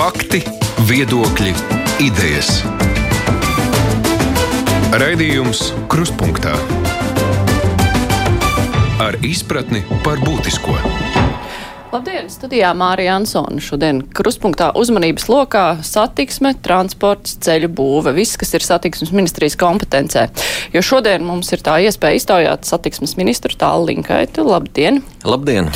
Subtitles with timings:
[0.00, 0.38] Fakti,
[0.88, 1.50] viedokļi,
[2.00, 2.62] idejas.
[4.96, 5.60] Raidījums
[5.92, 6.54] Krustpunktā
[9.04, 10.78] ar izpratni par būtisko.
[11.90, 12.30] Labdien!
[12.32, 13.60] Studijā Mārija Ansona.
[13.60, 20.30] Šodien kruspunktā uzmanības lokā satiksme, transports, ceļu būve, viss, kas ir satiksmes ministrijas kompetencē.
[20.72, 24.48] Jo šodien mums ir tā iespēja iztaujāt satiksmes ministru Tālu Linkaitu.
[24.48, 25.02] Labdien!
[25.28, 25.68] Labdien!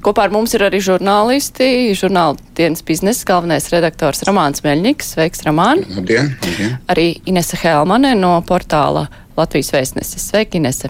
[0.00, 5.10] Kopā ar mums ir arī žurnālisti, žurnāla dienas biznesa galvenais redaktors Ramāns Meļņiks.
[5.12, 5.82] Sveiks, Ramān!
[5.92, 6.30] Labdien!
[6.40, 6.78] labdien.
[6.88, 10.24] Arī Inese Helmane no portāla Latvijas vēstneses.
[10.30, 10.88] Sveiki, Inese!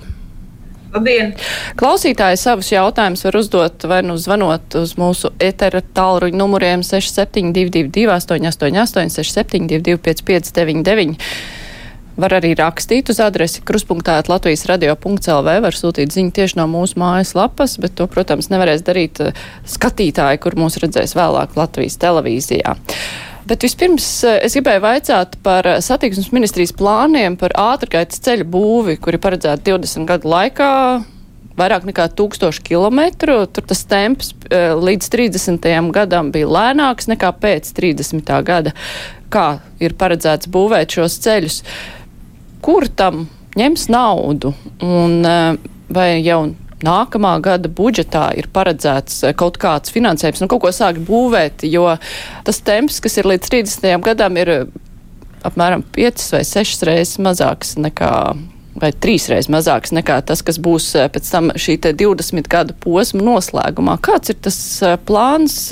[0.95, 1.33] Labdien!
[1.79, 9.11] Klausītāji savus jautājumus var uzdot vai nu zvanot uz mūsu etera tālruņa numuriem 6722, 888,
[9.19, 11.19] 672, 559,
[12.21, 17.35] var arī rakstīt uz adresi kruspunktā Latvijas radio.lv, var sūtīt ziņu tieši no mūsu mājas
[17.39, 22.75] lapas, bet to, protams, nevarēs darīt eh, skatītāji, kur mūs redzēs vēlāk Latvijas televīzijā.
[23.51, 28.99] Bet vispirms eh, es gribēju vaicāt par eh, satiksmes ministrijas plāniem par ātrgaitas ceļu būvi,
[29.03, 30.75] kuri paredzēti 20 gadu laikā.
[31.61, 33.01] Vairāk nekā 1000 km.
[33.21, 35.67] Tur tas temps līdz 30.
[35.93, 38.31] gadam bija lēnāks nekā pēc 30.
[38.47, 38.73] gada.
[39.31, 41.59] Kā ir paredzēts būvēt šos ceļus?
[42.65, 43.27] Kur tam
[43.59, 44.55] ņems naudu?
[44.85, 45.23] Un
[45.91, 46.43] vai jau
[46.85, 51.87] nākamā gada budžetā ir paredzēts eh, kaut kāds finansējums, nu kaut ko sākt būvēt, jo
[52.47, 53.99] tas temps, kas ir līdz 30.
[54.07, 54.65] gadam, ir eh,
[55.47, 58.15] apmēram 5 vai 6 reizes mazāks nekā
[58.81, 63.99] vai trīsreiz mazāks nekā tas, kas būs pēc tam šī 20 gadu posma noslēgumā.
[64.01, 64.57] Kāds ir tas
[65.05, 65.67] plāns,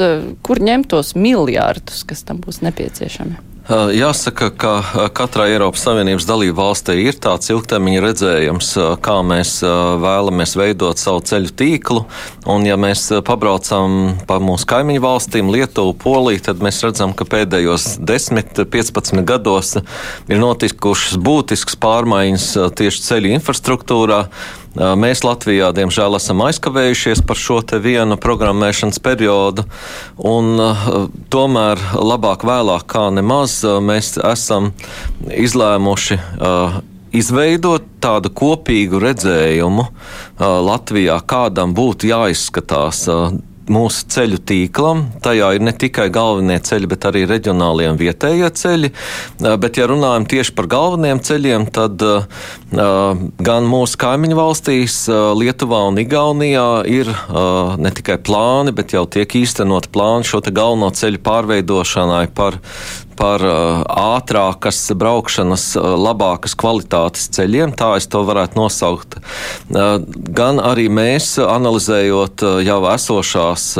[0.44, 3.47] kur ņemt tos miljārdus, kas tam būs nepieciešami?
[3.68, 4.70] Jāsaka, ka
[5.12, 8.68] katrai Eiropas Savienības dalību valstī ir tāds ilgtermiņa redzējums,
[9.04, 9.58] kā mēs
[10.00, 12.06] vēlamies veidot savu ceļu tīklu.
[12.48, 17.98] Un, ja mēs pabraucam pa mūsu kaimiņu valstīm, Lietuvu, Poliju, tad mēs redzam, ka pēdējos
[18.08, 22.48] 10, 15 gados ir notikušas būtiskas pārmaiņas
[22.80, 24.22] tieši ceļu infrastruktūrā.
[24.78, 29.64] Mēs Latvijā, diemžēl, esam aizkavējušies par šo vienu programmēšanas periodu,
[30.22, 30.60] un
[31.34, 34.70] tomēr labāk vēlāk kā nemaz mēs esam
[35.34, 36.20] izlēmuši
[37.18, 39.88] izveidot tādu kopīgu redzējumu
[40.38, 43.06] Latvijā, kādam būtu jāizskatās
[43.72, 45.04] mūsu ceļu tīklam.
[45.24, 48.92] Tajā ir ne tikai galvenie ceļi, bet arī reģionālie un vietējie ceļi.
[49.62, 52.04] Bet, ja runājam tieši par galvenajiem ceļiem, tad
[53.50, 57.12] gan mūsu kaimiņu valstīs, Lietuvā un Igaunijā, ir
[57.78, 62.60] ne tikai plāni, bet jau tiek īstenot plāni šo galveno ceļu pārveidošanai par
[63.18, 69.18] par ātrākas braukšanas, labākas kvalitātes ceļiem, tā es to varētu nosaukt.
[69.68, 73.72] Gan arī mēs, analizējot jau esošās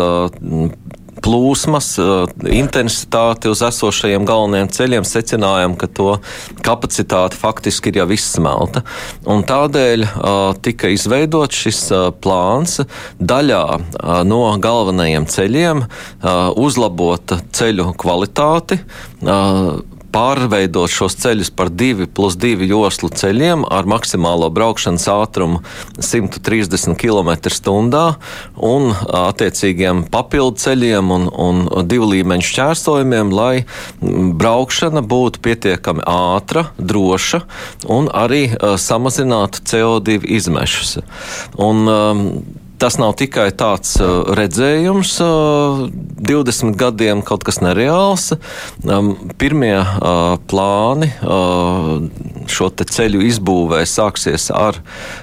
[1.29, 6.17] plūsmas, eh, intensitāti uz esošajiem galvenajiem ceļiem, secinājām, ka to
[6.65, 8.83] kapacitāte faktiski ir jau izsmelta.
[9.29, 12.79] Un tādēļ uh, tika izveidots šis uh, plāns
[13.21, 13.65] daļā
[14.29, 15.83] no galvenajiem ceļiem
[16.59, 18.79] uzlabot ceļu kvalitāti
[20.15, 25.63] pārveidot šos ceļus par 2 plus 2 joslu ceļiem ar maksimālo braukšanas ātrumu
[25.99, 28.05] 130 km/h
[28.69, 28.93] un
[29.23, 33.65] attiecīgiem papildu ceļiem un, un divu līmeņu šķērsojumiem, lai
[34.01, 37.43] braukšana būtu pietiekami ātra, droša
[37.93, 40.99] un arī uh, samazinātu CO2 izmešus.
[41.59, 42.25] Un, um,
[42.79, 43.97] tas nav tikai tāds
[44.39, 45.17] redzējums,
[46.19, 48.33] 20 gadiem kaut kas nereāls.
[48.85, 51.99] Um, pirmie uh, plāni uh,
[52.51, 54.81] šo ceļu izbūvē sāksies ar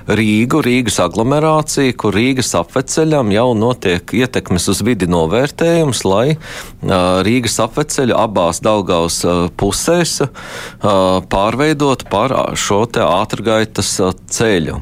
[0.08, 7.60] Rīgu, Rīgas aglomerāciju, kur Rīgas apveceļam jau notiek ietekmes uz vidi novērtējums, lai uh, Rīgas
[7.66, 10.30] apveceļu abās Daugaus uh, pusēs uh,
[11.32, 14.82] pārveidot par šo te ātrgaitas uh, ceļu.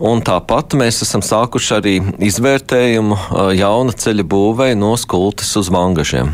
[0.00, 1.94] Un tāpat mēs esam sākuši arī
[2.30, 3.18] izvērtējumu
[3.58, 6.32] jauna ceļa būvei no skultes uz mangažiem.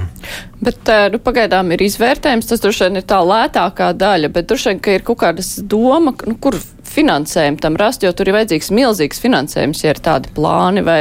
[0.62, 4.83] Bet nu, pagaidām ir izvērtējums, tas droši vien ir tā lētākā daļa, bet droši vien,
[4.83, 6.56] ka ir kaut kādas doma, nu, kur
[6.97, 11.01] finansējumu tam rast, jo tur ir vajadzīgs milzīgs finansējums, ja ir tādi plāni vai.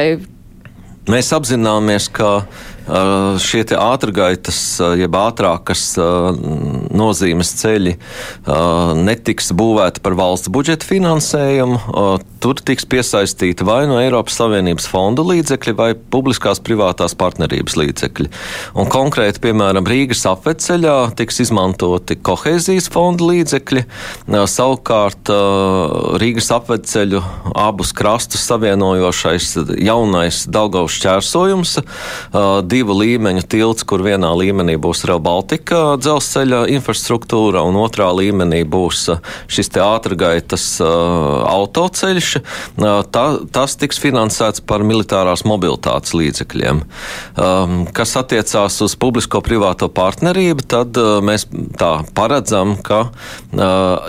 [1.11, 2.39] Mēs apzināmies, ka
[2.85, 4.59] šie ātrgaitas,
[4.99, 5.95] jeb ātrākas
[6.95, 7.95] nozīmes ceļi
[9.01, 11.79] netiks būvēti par valsts budžeta finansējumu.
[12.45, 18.29] Tur tiks piesaistīti vai no Eiropas Savienības fondu līdzekļi vai publiskās privātās partnerības līdzekļi.
[18.77, 23.85] Un konkrēti, piemēram, Rīgas apveceļā tiks izmantoti kohēzijas fonda līdzekļi.
[24.29, 25.33] Savukārt
[26.21, 27.23] Rīgas apveceļu
[27.57, 31.79] abus krastus savienojošais jaunais Daugavs šķērsojums
[32.75, 39.07] divu līmeņu tilts, kur vienā līmenī būs Rail Baltica dzelzceļa infrastruktūra, un otrā līmenī būs
[39.51, 42.31] šis te ātrgaitas autoceļš.
[42.75, 43.25] Tā,
[43.55, 46.83] tas tiks finansēts par militārās mobilitātes līdzekļiem.
[47.95, 51.47] Kas attiecās uz publisko-privāto partnerību, tad mēs
[51.79, 53.05] tā paredzam, ka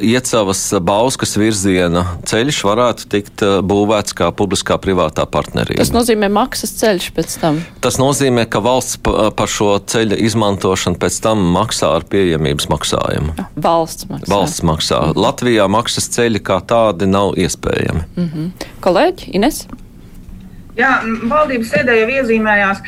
[0.03, 5.81] iecavas Bauskas virziena ceļš varētu tikt būvēts kā publiskā-privātā partnerība.
[5.85, 7.63] Tas nozīmē maksas ceļš pēc tam?
[7.85, 13.35] Tas nozīmē, ka valsts par šo ceļa izmantošanu pēc tam maksā ar pieejamības maksājumu.
[13.57, 14.31] Valsts maksā.
[14.33, 15.01] Valsts maksā.
[15.17, 18.07] Latvijā maksas ceļi kā tādi nav iespējami.
[18.17, 18.71] Mm -hmm.
[18.81, 19.67] Kolēģi, Ines?
[20.77, 22.83] Jā, valdības sēdē jau iezīmējās.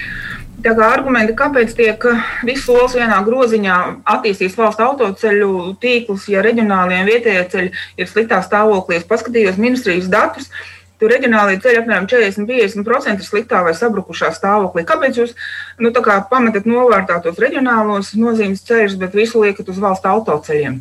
[0.59, 2.03] Tā kā argumenti, kāpēc tiek
[2.47, 8.41] viss solis vienā groziņā attīstīs valsts autoceļu tīklus, ja reģionālie un vietējie ceļi ir sliktā
[8.43, 8.99] stāvoklī.
[8.99, 10.51] Es paskatījos ministrijas datus.
[10.99, 14.83] Tur reģionālajie ceļi apmēram 40-50% ir sliktā vai sabrukušā stāvoklī.
[14.89, 15.35] Kāpēc jūs
[15.79, 20.81] nu, kā pametat novārtā tos reģionālos nozīmes ceļus, bet visu liekat uz valsts autoceļiem?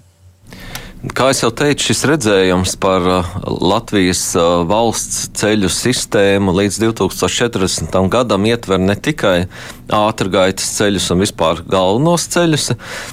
[1.13, 7.93] Kā jau teicu, šis redzējums par uh, Latvijas uh, valsts ceļu sistēmu līdz 2040.
[8.09, 9.45] gadam ietver ne tikai
[9.93, 12.71] ātrgaitas ceļus un vispār galvenos ceļus,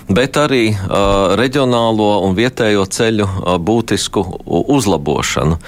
[0.09, 5.61] bet arī uh, reģionālo un vietējo ceļu uh, būtisku uzlabošanu.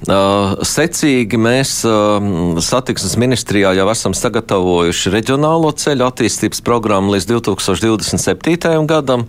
[0.00, 2.16] Uh, secīgi mēs uh,
[2.64, 8.86] satiksmes ministrijā jau esam sagatavojuši reģionālo ceļu attīstības programmu līdz 2027.
[8.88, 9.26] gadam.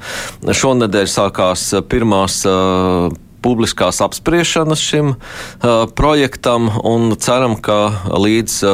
[0.48, 8.72] Šonedēļ sākās pirmās uh, publiskās apspriešanas šim uh, projektam un ceram, ka līdz uh,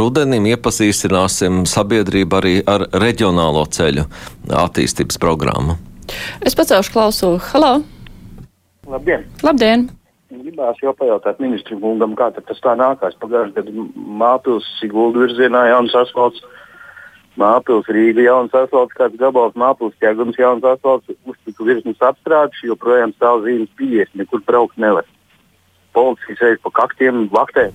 [0.00, 4.08] rudenim iepazīstināsim sabiedrību arī ar reģionālo ceļu
[4.64, 5.78] attīstības programmu.
[6.42, 7.32] Es pacelšu klausu.
[7.52, 7.76] Halo!
[8.90, 9.28] Labdien!
[9.46, 9.90] Labdien!
[10.30, 13.16] Gribās jau pajautāt ministru kungam, kā tas tā nākās.
[13.18, 13.86] Pagājušajā gadā
[14.20, 16.44] Māpils Sigulda virzienā jauns asfalts
[17.40, 23.44] Māpils Rīga jauns asfalts, kāds gabals Māpils ķēgums jauns asfalts, uztiku virsmas apstrādes, joprojām stāv
[23.46, 25.08] zīmes 50, nekur braukt nevar.
[25.96, 27.70] Policija sēž pa kaktiem, vaktē.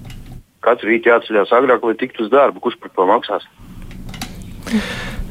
[0.65, 2.63] Katru rītu jāceļās agrāk, lai tiktu uz darbu.
[2.63, 3.51] Kurš par to maksās?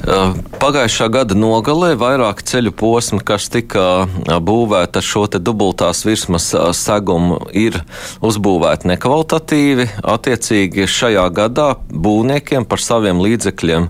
[0.05, 4.05] Pagājušā gada nogalē vairāk ceļu posmi, kas tika
[4.45, 7.79] būvēti ar šo dubultās virsmas segumu, ir
[8.25, 9.89] uzbūvēti nekvalitatīvi.
[10.15, 13.89] Attiecīgi šajā gadā būvniekiem par saviem līdzekļiem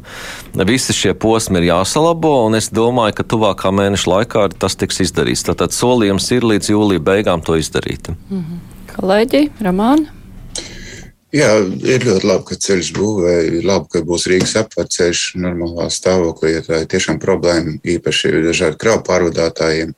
[0.68, 5.46] visi šie posmi ir jāsalabo, un es domāju, ka tuvākā mēneša laikā tas tiks izdarīts.
[5.50, 8.14] Tātad solījums ir līdz jūlija beigām to izdarīt.
[8.30, 8.62] -hmm.
[8.94, 10.23] Kolēģi, Ramāna?
[11.34, 11.48] Jā,
[11.82, 13.32] ir ļoti labi, ka ceļš būvē.
[13.66, 16.52] Labi, ka būs Rīgas apceļš normālā stāvoklī.
[16.52, 19.90] Ja tā ir tiešām problēma, īpaši dažādu kravu pārvadātājiem.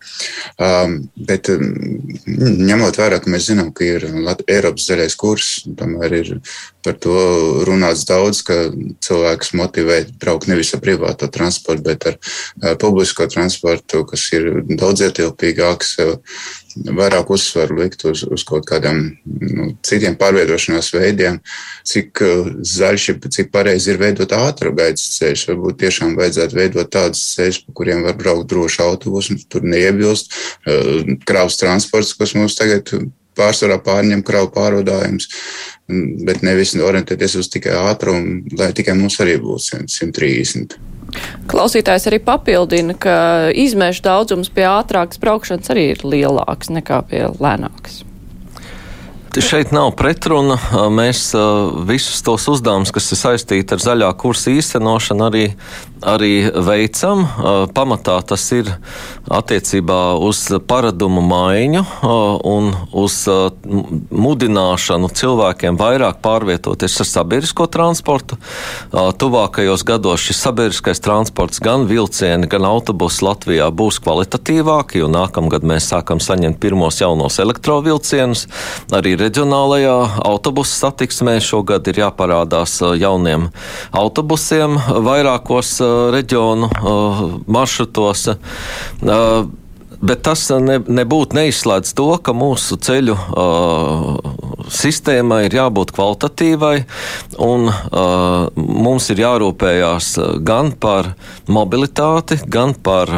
[0.56, 0.96] Um,
[1.28, 1.68] bet um,
[2.24, 4.08] ņemot vērā, ka mēs zinām, ka ir
[4.48, 6.34] Eiropas zaļais kurs, tomēr ir
[6.86, 7.20] par to
[7.68, 8.70] runāts daudz, ka
[9.04, 15.04] cilvēks motivē braukt nevis ar privāto transportu, bet ar uh, publisko transportu, kas ir daudz
[15.10, 15.98] ietilpīgāks.
[16.00, 21.38] Uh, vairāk uzsvaru likt uz, uz kaut kādiem nu, citiem pārvietošanās veidiem,
[21.86, 25.46] cik uh, zaļš ir, cik pareizi ir veidot ātrgaitas ceļus.
[25.50, 31.16] Varbūt tiešām vajadzētu veidot tādus ceļus, pa kuriem var braukt droši autobusi, tur neiebilst uh,
[31.28, 32.92] kravas transports, kas mums tagad
[33.36, 35.28] pārsvarā pārņem kravu pārvadājumus,
[36.26, 40.78] bet nevis orientēties uz tikai ātrumu, lai tikai mums arī būtu 130.
[41.50, 43.16] Klausītājs arī papildina, ka
[43.54, 48.05] izmešu daudzums pie ātrākas braukšanas arī ir lielāks nekā pie lēnākas.
[49.36, 50.54] Šeit nav pretruna.
[50.88, 51.34] Mēs
[51.84, 55.42] visus tos uzdevumus, kas ir saistīti ar zaļā kursa īstenošanu, arī,
[56.00, 56.30] arī
[56.64, 57.26] veicam.
[57.76, 58.70] Pamatā tas ir
[59.28, 61.82] attiecībā uz paradumu maiņu
[62.48, 63.18] un uz
[64.08, 68.40] mudināšanu cilvēkiem vairāk pārvietoties ar sabiedrisko transportu.
[68.92, 75.92] Tuvākajos gados šis sabiedriskais transports, gan vilcieni, gan autobusi Latvijā būs kvalitatīvāki, jo nākamgad mēs
[75.92, 78.46] sākam saņemt pirmos jaunos elektrovilcienus.
[78.96, 83.50] Arī reģionālajā autobusu satiksmē šogad ir jāparādās jauniem
[83.96, 85.76] autobusiem vairākos
[86.14, 86.70] reģionu
[87.46, 88.28] maršrutos.
[89.96, 94.18] Bet tas ne, nebūtu neizslēdz to, ka mūsu ceļu uh,
[94.68, 96.74] sistēmai ir jābūt kvalitatīvai,
[97.40, 100.10] un uh, mums ir jārūpējās
[100.44, 101.14] gan par
[101.48, 103.14] mobilitāti, gan par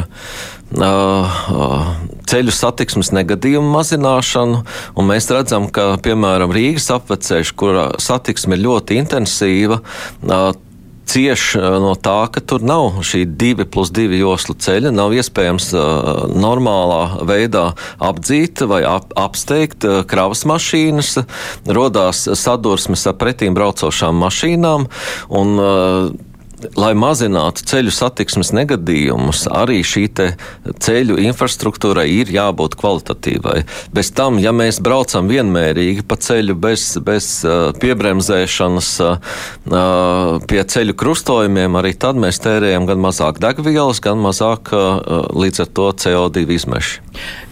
[2.29, 4.63] ceļu satiksmes negadījumu mazināšanu,
[4.99, 9.83] un mēs redzam, ka, piemēram, Rīgas apveceļš, kur satiksme ir ļoti intensīva,
[11.09, 16.11] cieš no tā, ka tur nav šī divi plus divi joslu ceļa, nav iespējams uh,
[16.37, 17.71] normālā veidā
[18.11, 21.15] apdzīt vai ap, apsteigt uh, kravas mašīnas,
[21.79, 24.89] rodās sadursmes ar pretīm braucošām mašīnām,
[25.41, 26.28] un uh,
[26.79, 33.63] lai mazinātu ceļu satiksmes negadījumus, arī šī ceļu infrastruktūrai ir jābūt kvalitatīvai.
[33.95, 40.97] Bez tam, ja mēs braucam vienmērīgi pa ceļu bez, bez uh, piebremzēšanas uh, pie ceļu
[40.99, 44.73] krustojumiem, arī tad mēs tērējam gan mazāk degvielas, gan mazāk
[45.39, 47.03] līdz ar to CO2 izmešu.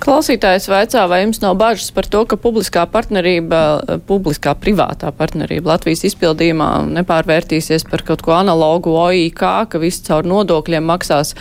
[0.02, 3.60] Klausītājs vaicā, vai jums nav bažas par to, ka publiskā partnerība,
[4.08, 6.70] publiskā privātā partnerība Latvijas izpildījumā
[7.00, 11.34] nepārvērtīsies par kaut ko analogu OIK, ka viss caur nodokļiem maksās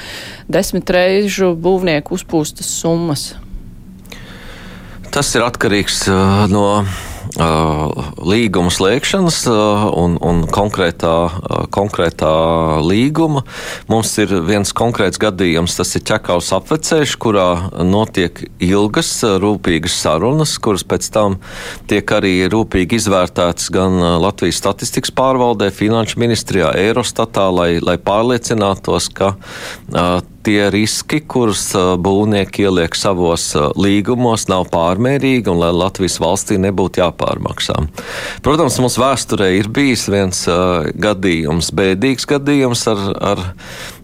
[0.52, 3.34] desmit reižu būvnieku uzpūstas summas?
[5.16, 6.66] Tas ir atkarīgs uh, no
[7.36, 11.15] līguma slēgšanas un, un konkrētā,
[11.74, 12.32] konkrētā
[12.86, 13.44] līguma.
[13.91, 17.48] Mums ir viens konkrēts gadījums, tas ir ķekaus apveceļš, kurā
[17.84, 21.39] notiek ilgas, rūpīgas sarunas, kuras pēc tam
[21.89, 29.36] tiek arī rūpīgi izvērtētas gan Latvijas statistikas pārvaldē, Finanšu ministrijā, Eirostatā, lai, lai pārliecinātos, ka
[29.36, 33.48] uh, tie riski, kurus būvnieki ieliek savos
[33.79, 37.75] līgumos, nav pārmērīgi un lai Latvijas valstī nebūtu jāpārmaksā.
[38.43, 43.43] Protams, mums vēsturē ir bijis viens uh, gadījums, bēdīgs gadījums ar, ar,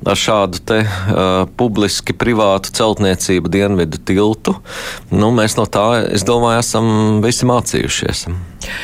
[0.06, 4.56] ar šādu te uh, publiski privātu celtniecību dienvidu tiltu.
[5.12, 6.88] Nu, mēs no tā, es domāju, esam
[7.26, 8.26] visi mācījušies.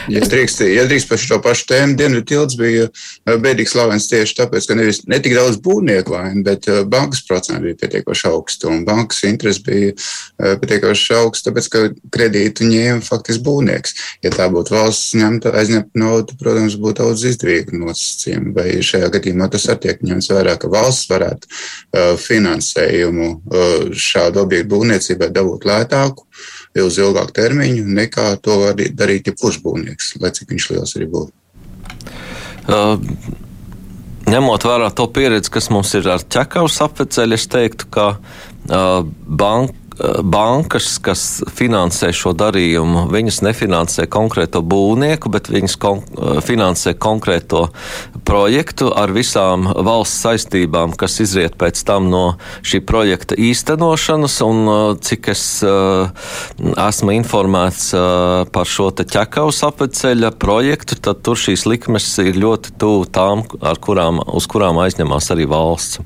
[0.10, 2.88] Ja drīkst, ja drīkst par šo pašu tēmu, Dienvidu tilts bija
[3.28, 7.80] bēdīgs slavens tieši tāpēc, ka nevis ne tik daudz būvnieku vaina, bet bankas procenti bija
[7.84, 9.94] pietiekoši augsti un bankas interesi bija
[10.62, 11.84] pietiekoši augsti, tāpēc, ka
[12.16, 13.96] kredītu ņēma faktiski būvnieks.
[14.26, 18.56] Ja tā būtu valsts ņemta, aizņemta nauda, protams, būtu daudz izdevīga nosacījuma.
[18.58, 24.44] Vai šajā gadījumā tas arī tiek ņemts vērā, ka valsts varētu uh, finansējumu uh, šādu
[24.44, 26.28] objektu būvniecībai dabūt lētāku
[26.78, 31.34] uz ilgāku termiņu, nekā to var darīt jebkurš būvnieks, lai cik viņš liels arī būtu.
[32.68, 33.00] Uh,
[34.28, 39.87] ņemot vērā to pieredzi, kas mums ir ar ķekavas apveceļu, es teiktu, ka uh, banka
[40.24, 41.22] bankas, kas
[41.54, 47.68] finansē šo darījumu, viņas nefinansē konkrēto būvnieku, bet viņas kon eh, finansē konkrēto
[48.28, 52.24] projektu ar visām valsts saistībām, kas izriet pēc tam no
[52.68, 54.40] šī projekta īstenošanas.
[54.46, 56.10] Un, eh, cik es uh,
[56.88, 57.90] esmu informēts
[58.54, 63.46] par šo te ķekavas apveceļa projektu, tad tur šīs likmes ir ļoti tuvu tām,
[63.84, 66.02] kurām, uz kurām aizņemās arī valsts.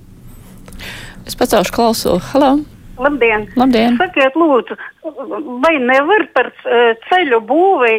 [1.25, 2.19] Es pacelšu klausu.
[2.31, 2.55] Halo!
[3.01, 3.47] Labdien!
[3.57, 3.97] Labdien.
[3.97, 4.77] Sakiet, lūdzu,
[5.63, 7.95] vai nevar par e, ceļu būvi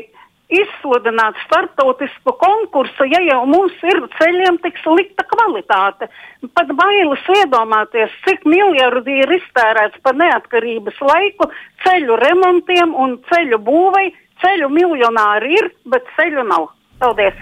[0.52, 6.10] izsludināt startautisku konkursu, ja jau mums ir ceļiem tik slikta kvalitāte?
[6.56, 11.48] Pat bailes iedomāties, cik miljardi ir iztērēts par neatkarības laiku
[11.86, 14.12] ceļu remontiem un ceļu būvei.
[14.42, 16.72] Ceļu miljonāri ir, bet ceļu nav.
[16.98, 17.38] Paldies!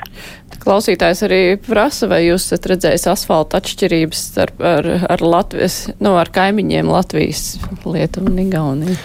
[0.61, 6.29] Klausītājs arī prasa, vai jūs esat redzējis asfalta atšķirības starp, ar, ar Latvijas, nu, ar
[6.35, 7.55] kaimiņiem Latvijas,
[7.87, 8.99] Lietuvu un Igauniju?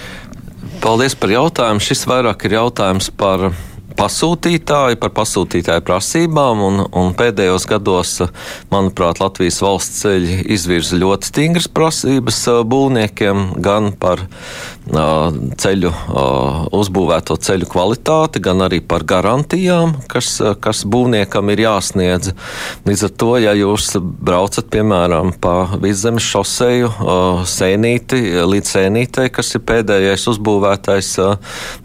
[0.84, 1.82] Paldies par jautājumu.
[1.82, 3.48] Šis vairāk ir jautājums par
[3.98, 8.18] pasūtītāji, par pasūtītāju prasībām, un, un pēdējos gados,
[8.74, 14.26] manuprāt, Latvijas valsts ceļi izvirza ļoti stingras prasības būvniekiem gan par
[14.86, 15.92] ceļu,
[16.76, 22.34] uzbūvēto ceļu kvalitāti, gan arī par garantijām, kas, kas būvniekam ir jāsniedz.
[22.86, 26.92] Līdz ar to, ja jūs braucat, piemēram, pa vidzemes šoseju
[27.50, 31.12] sēnīti līdz sēnītei, kas ir pēdējais uzbūvētais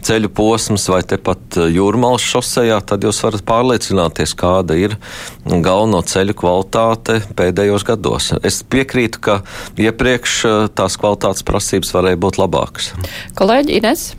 [0.07, 1.61] ceļu posms, vai tepat
[2.01, 4.97] jūrmālas šosejā, tad jūs varat pārliecināties, kāda ir
[5.45, 8.33] galveno ceļu kvalitāte pēdējos gados.
[8.43, 9.43] Es piekrītu, ka
[9.77, 12.93] iepriekš tās kvalitātes prasības varēja būt labākas.
[13.37, 14.15] Kolēģi Ines?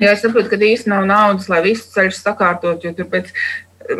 [0.00, 3.28] Jā, es saprotu, ka īsti nav naudas, lai visus ceļus sakārtot, jo tur pēc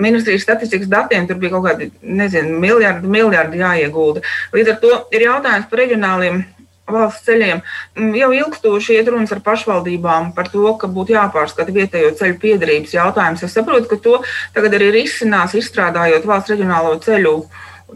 [0.00, 4.24] ministrijas statistikas datiem tur bija kaut kādi, nezinu, miljardi, miljardi jāiegulda.
[4.56, 6.44] Līdz ar to ir jautājums par reģionāliem
[6.90, 7.62] valsts ceļiem.
[7.98, 12.96] Mm, jau ilgstoši iet runas ar pašvaldībām par to, ka būtu jāpārskata vietējo ceļu piedarības
[12.96, 13.44] jautājums.
[13.46, 14.20] Es saprotu, ka to
[14.56, 17.36] tagad arī risinās, izstrādājot valsts reģionālo ceļu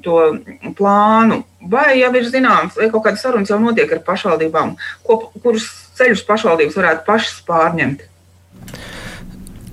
[0.04, 0.18] to
[0.78, 5.66] plānu, vai jau ir zināms, vai kaut kādas sarunas jau notiek ar pašvaldībām, ko, kurus
[5.98, 8.06] ceļus pašvaldības varētu pašas pārņemt?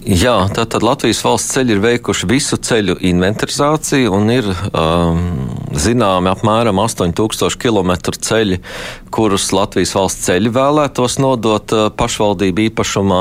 [0.08, 6.80] Jā, tātad Latvijas valsts ceļi ir veikuši visu ceļu inventarizāciju un ir um, zināmi apmēram
[6.80, 8.60] 8000 km ceļi,
[9.12, 13.20] kurus Latvijas valsts ceļi vēlētos nodot pašvaldību īpašumā.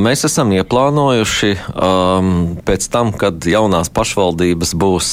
[0.00, 1.52] Mēs esam ieplānojuši
[2.68, 5.10] pēc tam, kad jaunās pašvaldības būs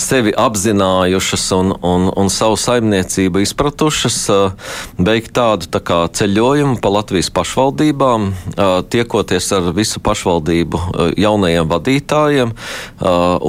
[0.00, 4.18] sevi apzinājušas un, un, un savu saimniecību izpratušas,
[4.98, 8.30] beigt tādu tā kā ceļojumu pa Latvijas pašvaldībām,
[8.90, 10.82] tiekoties ar visu pašvaldību
[11.20, 12.54] jaunajiem vadītājiem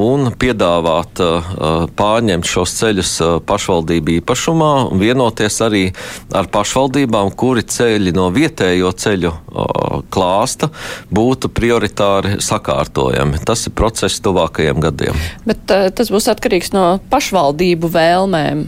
[0.07, 1.21] un piedāvāt
[1.97, 3.11] pārņemt šos ceļus
[3.47, 5.83] pašvaldību īpašumā un vienoties arī
[6.35, 9.33] ar pašvaldībām, kuri ceļi no vietējo ceļu
[10.13, 10.71] klāsta
[11.13, 13.43] būtu prioritāri sakārtojami.
[13.47, 15.23] Tas ir process tuvākajiem gadiem.
[15.47, 18.67] Bet tas būs atkarīgs no pašvaldību vēlmēm.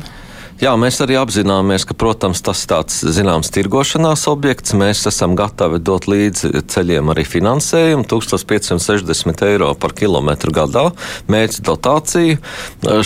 [0.60, 4.74] Jā, mēs arī apzināmies, ka, protams, tas ir tāds zināms tirgošanās objekts.
[4.76, 10.92] Mēs esam gatavi dot līdzi ceļiem arī finansējumu- 1560 eiro par kilometru gadā,
[11.32, 12.38] mērķa dotāciju.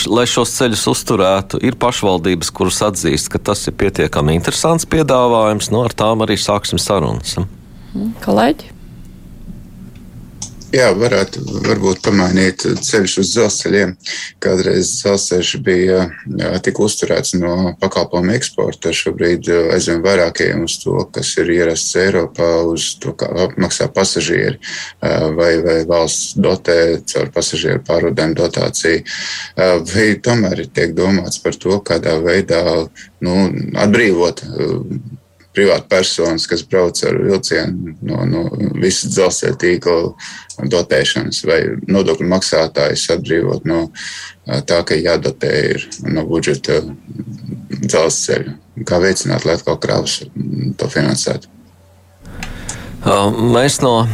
[0.09, 5.69] Lai šos ceļus uzturētu, ir pašvaldības, kuras atzīst, ka tas ir pietiekami interesants piedāvājums.
[5.69, 7.37] Nu, ar tām arī sāksim sarunas.
[8.25, 8.82] Kolēģi?
[10.73, 13.91] Jā, varētu varbūt pamainīt ceļus uz dzelzceļiem.
[14.41, 15.99] Kādreiz dzelzceļš bija
[16.39, 21.93] jā, tik uzturēts no pakalpojumu eksporta, šobrīd aizvien vairāk ejam uz to, kas ir ierasts
[22.01, 24.57] Eiropā, uz to, kā apmaksā pasažieri
[25.37, 26.79] vai, vai valsts dotē
[27.13, 29.05] caur pasažieru pārvadēm dotāciju.
[29.93, 32.63] Vai tomēr tiek domāts par to, kādā veidā
[33.21, 33.43] nu,
[33.77, 34.41] atbrīvot
[35.53, 38.43] privātpersonas, kas brauc ar vilcienu no, no
[38.81, 43.85] visas dzelzceļa tīkla dotēšanas, vai nodokļu maksātājus atbrīvot no
[44.69, 46.81] tā, ka jādotē ir no budžeta
[47.83, 48.59] dzelzceļa.
[48.89, 50.23] Kā veicināt, lai atkal krāvas
[50.79, 51.51] to finansētu?
[53.03, 54.05] Mēs no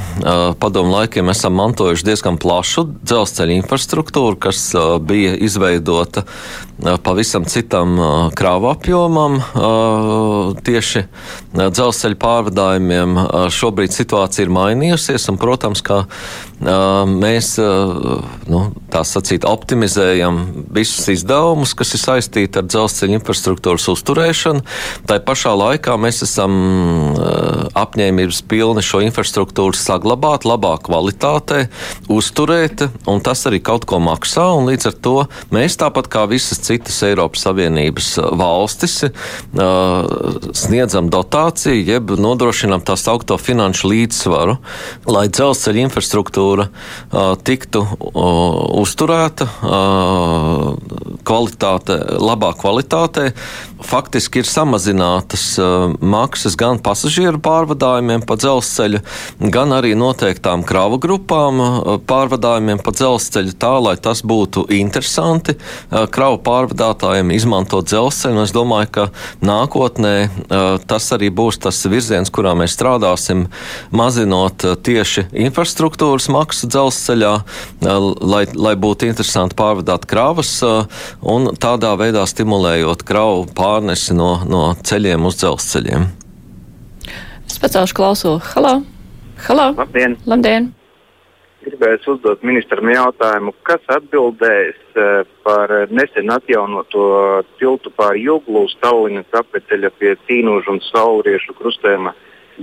[0.59, 4.63] padomu laikiem esam mantojuši diezgan plašu dzelzceļa infrastruktūru, kas
[5.05, 6.25] bija izveidota
[7.03, 7.97] pavisam citam
[8.37, 9.39] krāvu apjomam,
[10.63, 11.03] tieši
[11.53, 13.17] dzelzceļa pārvadājumiem.
[13.51, 16.05] Šobrīd situācija ir mainījusies, un, protams, ka
[17.09, 20.39] mēs nu, tā sacīt, optimizējam
[20.75, 24.63] visus izdevumus, kas ir saistīti ar dzelzceļa infrastruktūras uzturēšanu.
[25.09, 26.55] Tā pašā laikā mēs esam
[27.79, 31.65] apņēmības pilni šo infrastruktūru saglabāt labā kvalitātē,
[32.11, 34.47] uzturēt, un tas arī kaut ko maksā.
[34.69, 35.15] Līdz ar to
[35.55, 39.11] mēs tāpat kā visas citas Eiropas Savienības uh, valstis uh,
[40.55, 44.57] sniedzam dotāciju, jeb nodrošinām tā saukto finanšu līdzsvaru,
[45.09, 47.85] lai dzelzceļa infrastruktūra uh, tiktu
[48.79, 49.45] uzturēta
[51.25, 53.29] kvalitāte, labā kvalitātē.
[53.85, 55.43] Faktiski ir samazinātas
[56.01, 59.01] maksas gan pasažieru pārvadājumiem pa dzelzceļu,
[59.53, 61.63] gan arī noteiktām kravu grupām
[62.09, 65.55] pārvadājumiem pa dzelzceļu tā, lai tas būtu interesanti
[65.89, 68.43] kravu pārvadājumiem pārvadātājiem izmantot dzelzceļu.
[68.43, 69.05] Es domāju, ka
[69.45, 70.13] nākotnē
[70.89, 73.47] tas arī būs tas virziens, kurā mēs strādāsim,
[73.95, 77.33] mazinot tieši infrastruktūras maksu dzelzceļā,
[78.19, 80.57] lai, lai būtu interesanti pārvadāt kravas
[81.21, 86.09] un tādā veidā stimulējot kravu pārnesi no, no ceļiem uz dzelzceļiem.
[87.49, 88.41] Es pacēlšu klausulu.
[88.53, 88.81] Halo!
[89.47, 89.71] Halo!
[89.79, 90.19] Labdien!
[90.29, 90.73] Labdien.
[91.69, 97.03] Gribēju uzdot ministram jautājumu, kas atbildēs eh, par nesen atjaunoto
[97.59, 102.15] tiltu pāri Juglu uz Tallinas apveceļa pie Tīnūžu un Sauriešu krustējuma.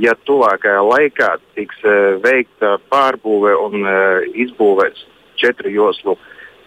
[0.02, 5.06] Ja tuvākajā laikā tiks eh, veikta pārbūve un eh, izbūvēts
[5.38, 6.16] četru joslu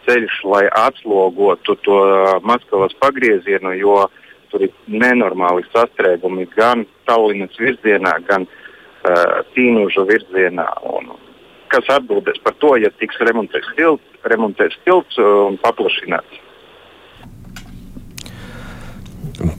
[0.08, 2.00] ceļš, lai atslogotu to
[2.48, 4.06] Maskavas pagriezienu, jo
[4.50, 10.66] tur ir nenormāli sastrēgumi gan Tallinas virzienā, gan uh, Tīnūžu virzienā.
[10.90, 11.12] Un,
[11.72, 16.42] kas atbildēs par to, ja tiks remontēts tilts, remontēts tilts uh, un paplašināts.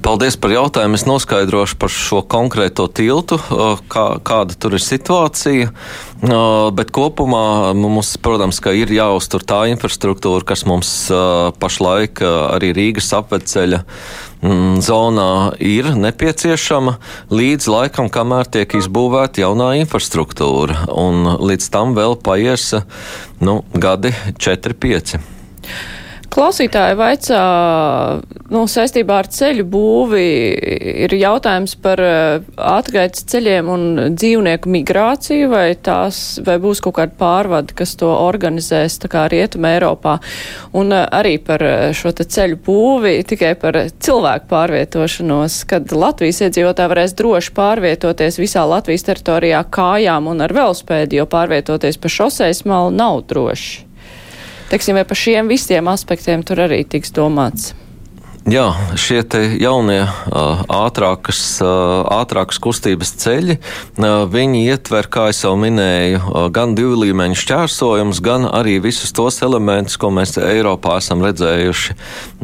[0.04, 0.98] Paldies par jautājumu.
[0.98, 3.38] Es noskaidrošu par šo konkrēto tiltu,
[3.88, 5.70] kā, kāda tur ir situācija.
[6.76, 10.90] Bet kopumā mums, protams, ir jāuztur tā infrastruktūra, kas mums
[11.62, 13.80] pašlaik arī Rīgas apveceļa
[14.44, 15.30] mm, zonā
[15.64, 16.98] ir nepieciešama
[17.32, 20.84] līdz laikam, kamēr tiek izbūvēta jaunā infrastruktūra.
[20.92, 22.74] Un līdz tam vēl paies
[23.40, 25.16] nu, gadi 4-5.
[26.30, 27.38] Klausītāji vaicā,
[28.54, 30.26] nu, saistībā ar ceļu būvi
[31.02, 33.82] ir jautājums par eh, atgaitas ceļiem un
[34.14, 39.74] dzīvnieku migrāciju, vai tās, vai būs kaut kāda pārvada, kas to organizēs, tā kā Rietuma
[39.74, 40.20] Eiropā,
[40.78, 46.44] un eh, arī par eh, šo te ceļu būvi, tikai par cilvēku pārvietošanos, kad Latvijas
[46.46, 52.62] iedzīvotāji varēs droši pārvietoties visā Latvijas teritorijā kājām un ar velospēdu, jo pārvietoties pa šoseis
[52.70, 53.89] malu nav droši.
[54.70, 57.72] Teiksim, vai par šiem visiem aspektiem tur arī tiks domāts?
[58.48, 59.20] Jā, šie
[59.60, 60.00] jaunie
[60.72, 63.58] ātrākas, ātrākas kustības ceļi,
[64.32, 70.08] viņi ietver, kā jau minēju, gan divu līmeņu šķērsojumus, gan arī visus tos elementus, ko
[70.16, 71.98] mēs Eiropā esam redzējuši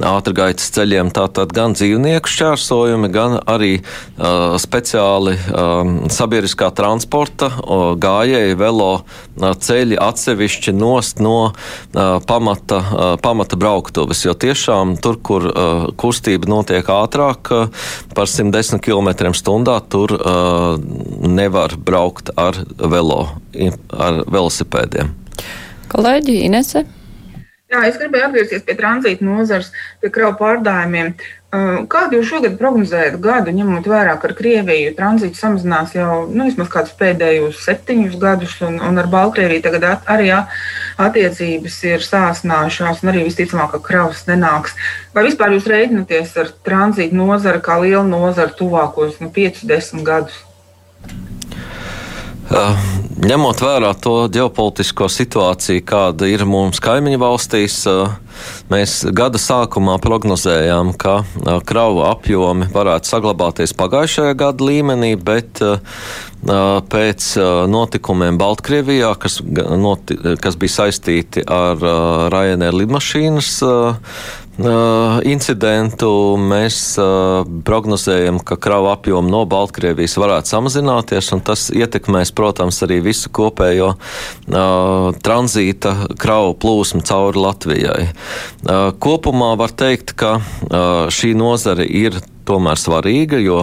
[0.05, 1.15] ātrgaitas ceļiem.
[1.17, 3.79] Tātad gan dzīvnieku šķērsojumi, gan arī
[4.61, 5.39] speciāli
[6.13, 7.49] sabiedriskā transporta
[7.97, 8.93] gājēji velo
[9.41, 11.57] ceļi atsevišķi nost no
[12.29, 12.85] pamata,
[13.25, 15.51] pamata brauktuves, jo tiešām tur, kur
[16.01, 17.53] kustība notiek ātrāk
[18.14, 20.75] par 110 km/h, tur uh,
[21.27, 23.22] nevar braukt ar velo,
[23.92, 25.14] ar velosipēdiem.
[25.92, 26.87] Kolēģi Inese?
[27.66, 29.72] Jā, es gribēju atgriezties pie tranzīta nozares,
[30.03, 31.09] pie kravu pārdājumiem.
[31.47, 36.69] Kādu jūs šogad prognozējat gadu, ņemot vērā, ka ar Krieviju tranzīts samazinās jau nu, vismaz
[36.73, 43.13] kādus pēdējos septiņus gadus, un, un ar Baltkrieviju tagad at, arī attiecības ir sāsnājušās, un
[43.13, 44.75] arī visticamāk, ka kravas nenāks.
[45.15, 50.43] Vai vispār jūs rēķinaties ar tranzītu nozari kā lielu nozari tuvākos nu, 5-10 gadus?
[52.47, 52.75] Uh,
[53.23, 58.13] ņemot vērā to ģeopolitisko situāciju, kāda ir mūsu kaimiņu valstīs, uh,
[58.72, 61.18] mēs gada sākumā prognozējām, ka
[61.68, 65.62] kravu apjomi varētu saglabāties pagājušajā gada līmenī, bet
[66.92, 67.29] pēc
[67.72, 71.81] notikumiem Baltkrievijā, kas, noti, kas bija saistīti ar
[72.33, 73.55] Ryanair lidmašīnas
[75.29, 76.96] incidentu mēs
[77.66, 83.94] prognozējam, ka kravu apjomu no Baltkrievijas varētu samazināties, un tas ietekmēs, protams, arī visu kopējo
[84.46, 88.09] tranzīta kravu plūsmu cauri Latvijai.
[89.03, 90.39] Kopumā var teikt, ka
[91.12, 93.59] šī nozare ir tomēr svarīga, jo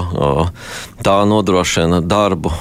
[1.04, 2.52] tā nodrošina darbu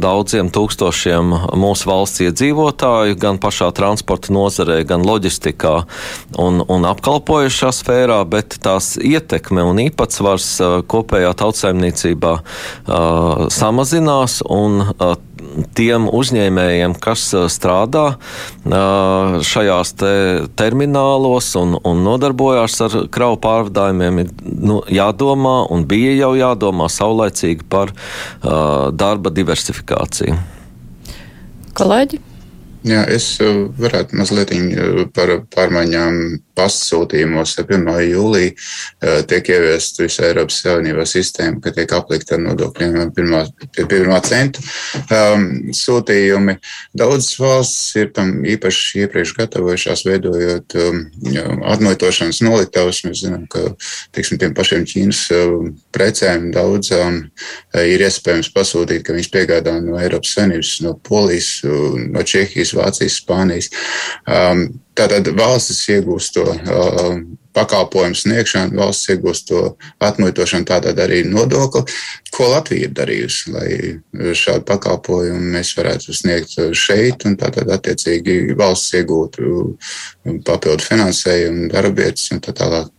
[0.00, 5.74] daudziem tūkstošiem mūsu valsts iedzīvotāju, gan pašā transporta nozarē, gan loģistikā
[6.40, 10.50] un, un apkalpojušā sfērā, bet tās ietekme un īpatsvars
[10.90, 12.36] kopējā tautsaimniecībā
[13.60, 14.84] samazinās un
[15.76, 18.04] tiem uzņēmējiem, kas strādā
[19.50, 20.12] šajās te
[20.58, 27.68] terminālos un, un nodarbojās ar kravu pārvadājumiem, ir nu, jādomā un bija jau jādomā saulēcīgi
[27.70, 27.94] par
[28.42, 30.38] darba diversifikāciju.
[31.78, 32.20] Kolēģi?
[32.88, 34.54] Jā, es varētu mazliet
[35.12, 36.20] par pārmaiņām
[36.60, 37.88] pasūtījumos ar 1.
[38.10, 43.42] jūliju eh, tiek ieviesta visā Eiropas Savienībā sistēma, ka tiek aplikta ar nodokļiem no pirmā,
[43.76, 44.62] pie pirmā centu
[45.14, 45.46] um,
[45.76, 46.56] sūtījumi.
[46.96, 51.02] Daudzas valstis ir tam īpaši iepriekš gatavojušās, veidojot um,
[51.74, 53.02] atmuitošanas noliktavas.
[53.06, 53.72] Mēs zinām, ka
[54.16, 59.98] tiksim, tiem pašiem Ķīnas um, precēm daudzām uh, ir iespējams pasūtīt, ka viņas piegādā no
[60.00, 63.70] Eiropas Savienības, no Polijas, no Čehijas, Vācijas, Spānijas.
[64.28, 67.20] Um, Tātad valstis iegūst to uh,
[67.56, 69.62] pakalpojumu sniegšanu, valsts iegūst to
[70.06, 71.82] atmuitošanu, tātad arī nodokli.
[72.34, 78.94] Ko Latvija ir darījusi, lai šādu pakalpojumu mēs varētu sniegt šeit, un tātad attiecīgi valsts
[79.00, 79.66] iegūtu
[80.46, 82.90] papildu finansējumu, darbietas un tā tālāk.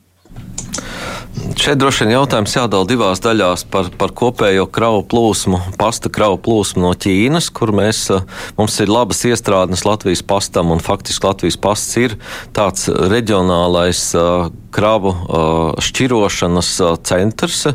[1.31, 6.83] Šeit droši vien jautājums jādala divās daļās par, par kopējo kravu plūsmu, pasta kravu plūsmu
[6.83, 8.25] no Ķīnas, kur mēs, eh,
[8.57, 12.17] mums ir labas iestrādes Latvijas pastam, un faktiski Latvijas pasts ir
[12.55, 16.75] tāds reģionālais uh, kravu uh, šķirošanas
[17.07, 17.65] centrs.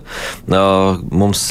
[0.47, 1.49] Mums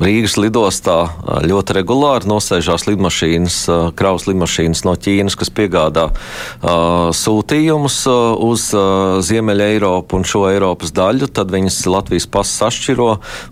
[0.00, 0.96] Rīgas lidostā
[1.44, 3.56] ļoti regulāri nosēžās lidmašīnas,
[3.98, 10.46] kravas lidmašīnas no Ķīnas, kas piegādā uh, sūtījumus uh, uz uh, Ziemeļa Eiropu un šo
[10.48, 13.10] Eiropas daļu, tad viņas Latvijas pasas sašķiro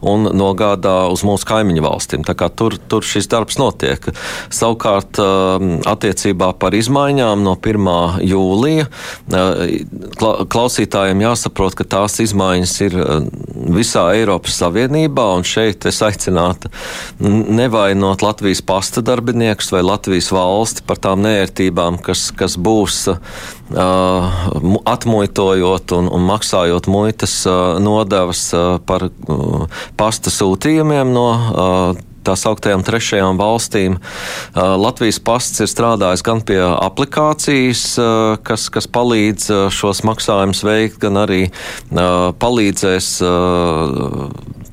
[0.09, 2.25] un nogādā uz mūsu kaimiņu valstīm.
[2.57, 4.09] Tur, tur šis darbs notiek.
[4.55, 8.25] Savukārt attiecībā par izmaiņām no 1.
[8.25, 8.89] jūlija
[10.49, 12.99] klausītājiem jāsaprot, ka tās izmaiņas ir
[13.77, 16.71] visā Eiropas Savienībā un šeit es aicinu aicināta
[17.59, 23.17] nevainot Latvijas pasta darbiniekus vai Latvijas valsti par tām nērtībām, kas, kas būs uh,
[24.85, 32.35] atmuitojot un, un maksājot muitas uh, nodevas uh, par uh, pasta sūtījumiem no uh, tā
[32.37, 33.95] sauktējām trešajām valstīm.
[34.53, 37.85] Latvijas pasts ir strādājis gan pie aplikācijas,
[38.45, 41.47] kas, kas palīdz šos maksājumus veikt, gan arī
[42.43, 43.11] palīdzēs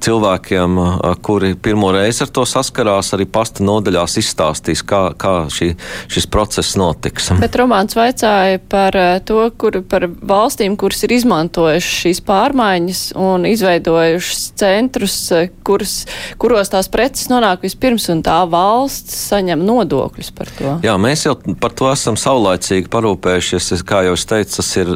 [0.03, 0.77] cilvēkiem,
[1.25, 5.71] kuri pirmo reizi ar to saskarās, arī pasta nodaļās izstāstīs, kā, kā šī,
[6.11, 7.31] šis process notiks.
[7.41, 14.43] Bet Romāns vaicāja par to, kur, par valstīm, kuras ir izmantojušas šīs pārmaiņas un izveidojušas
[14.59, 15.17] centrus,
[15.65, 15.95] kuras,
[16.41, 20.75] kuros tās preces nonāk vispirms un tā valsts saņem nodokļus par to.
[20.85, 23.71] Jā, mēs jau par to esam saulaicīgi parūpējušies.
[23.85, 24.91] Kā jau es teicu, tas ir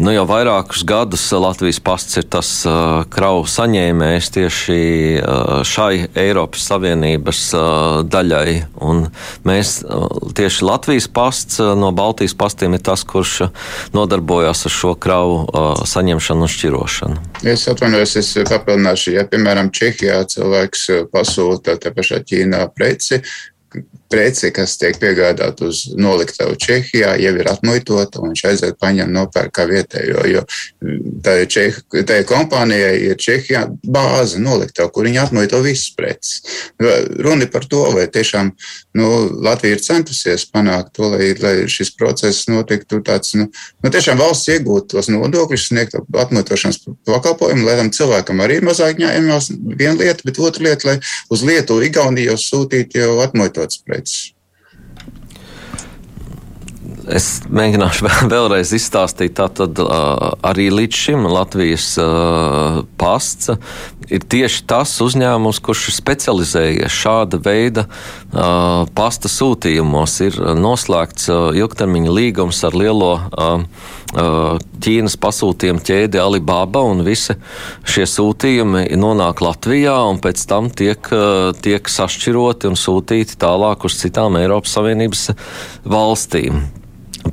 [0.00, 2.50] nu, jau vairākus gadus Latvijas pasts ir tas
[3.10, 3.89] kravu saņēmējs
[4.34, 4.80] tieši
[5.18, 7.42] uh, šai Eiropas Savienības
[8.10, 8.54] daļai.
[8.86, 9.06] Un
[9.48, 9.80] mēs
[10.36, 13.50] tieši Latvijas pasts no Baltijas pastiem ir tas, kurš
[13.96, 17.22] nodarbojas ar šo kravu saņemšanu un šķirošanu.
[17.50, 23.22] Es atvainojos, es papildināšu, ja piemēram Čehijā cilvēks pasūta te pašā Ķīnā preci,
[24.10, 29.52] preci, kas tiek piegādāta uz noliktavu Čehijā, jau ir atmuitota, un viņš aiziet paņem nopērk
[29.54, 30.24] kā vietējo.
[30.30, 30.42] Jo
[31.24, 31.78] tā Čeh,
[32.28, 36.40] kompānijai ir Čehijā bāze noliktava, kur viņi atmuito visas preces.
[37.22, 38.50] Runa par to, vai tiešām
[38.98, 39.10] nu,
[39.46, 43.46] Latvija ir centusies panākt to, lai, lai šis process notiktu tāds, nu,
[43.84, 49.52] nu tiešām valsts iegūtu tos nodokļus, sniegt atmuitošanas pakalpojumu, lai tam cilvēkam arī mazāk ņēmās
[49.70, 50.98] viena lieta, bet otra lieta, lai
[51.30, 54.39] uz Lietuvu, Igauniju jau sūtītu jau atmuitotas preces preces.
[57.10, 59.34] Es mēģināšu vēlreiz izstāstīt.
[59.38, 59.78] Tātad
[60.46, 61.92] arī līdz šim Latvijas
[63.00, 63.50] pasts
[64.10, 67.86] ir tieši tas uzņēmums, kurš ir specializējies šāda veida
[68.96, 70.16] pasta sūtījumos.
[70.26, 73.12] Ir noslēgts ilgtermiņa līgums ar lielo
[74.10, 77.36] Ķīnas pasūtījumu ķēdi Alibaba, un visi
[77.86, 81.12] šie sūtījumi nonāk Latvijā un pēc tam tiek,
[81.62, 85.28] tiek sašķiroti un sūtīti tālāk uz citām Eiropas Savienības
[85.86, 86.64] valstīm.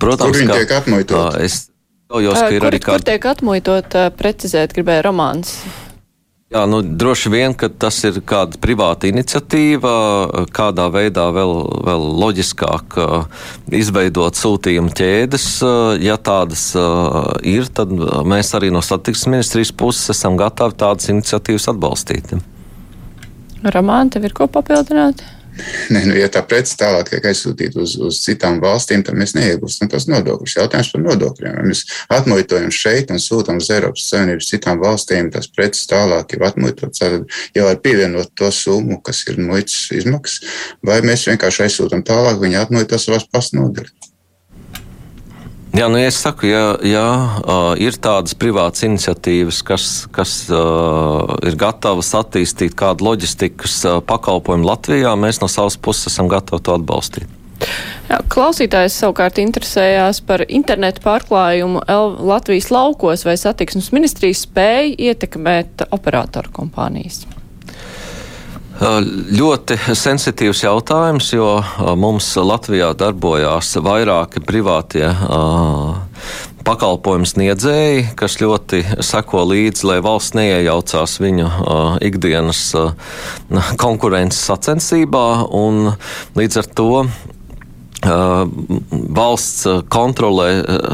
[0.01, 1.41] Protams, kur viņi tiek atmuitot?
[1.43, 1.67] Es
[2.11, 2.93] jaujos, ka ir kur, arī kāda.
[2.93, 5.59] Kur tiek atmuitot, precizēt gribēja romāns.
[6.47, 9.89] Jā, nu, droši vien, ka tas ir kāda privāta iniciatīva,
[10.55, 11.51] kādā veidā vēl,
[11.83, 12.95] vēl loģiskāk
[13.75, 15.47] izveidot sūtījumu ķēdes.
[15.99, 16.69] Ja tādas
[17.43, 22.37] ir, tad mēs arī no satiksmes ministrijas puses esam gatavi tādas iniciatīvas atbalstīt.
[23.67, 25.25] Ramāna, tev ir ko papildināt?
[25.93, 29.89] Ne, nu, ja tā prece tālāk tiek aizsūtīta uz, uz citām valstīm, tad mēs neiegūstam
[29.91, 30.57] tos nodokļus.
[30.59, 31.59] Jautājums par nodokļiem.
[31.59, 36.43] Ja mēs atmuitojam šeit un sūtām uz Eiropas Savienības citām valstīm, tas preces tālāk jau
[36.47, 37.03] atmuitots,
[37.55, 42.61] jau var pievienot to summu, kas ir muitas izmaksas, vai mēs vienkārši aizsūtām tālāk, viņi
[42.65, 43.95] atmuito savās pasnodaļas.
[45.77, 47.03] Jā, nu, ja es saku, ja, ja
[47.37, 54.65] uh, ir tādas privātas iniciatīvas, kas, kas uh, ir gatavas attīstīt kādu loģistikas uh, pakalpojumu
[54.65, 57.29] Latvijā, mēs no savas puses esam gatavi to atbalstīt.
[58.09, 61.85] Jā, klausītājs savukārt interesējās par internetu pārklājumu
[62.25, 67.27] Latvijas laukos vai satiksmes ministrijas spēju ietekmēt operatoru kompānijas.
[68.77, 71.47] Ļoti sensitīvs jautājums, jo
[71.97, 75.07] mums Latvijā darbojās vairāki privātie
[76.67, 81.47] pakalpojumu sniedzēji, kas ļoti seko līdzi, lai valsts neiejaucās viņu
[82.05, 82.61] ikdienas
[83.81, 85.25] konkurences sacensībā,
[86.37, 86.91] līdz ar to
[89.17, 90.51] valsts kontrolē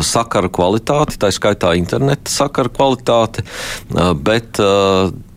[0.07, 3.43] sakaru kvalitāti, tā skaitā interneta sakaru kvalitāti,
[4.23, 4.61] bet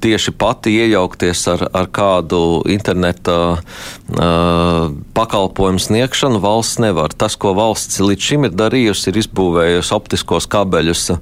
[0.01, 7.15] tieši pati iejaukties ar, ar kādu interneta uh, pakalpojumu sniegšanu valsts nevar.
[7.17, 11.21] Tas, ko valsts līdz šim ir darījusi, ir izbūvējusi optiskos kabeļus uh,